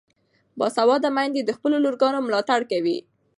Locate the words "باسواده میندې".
0.59-1.41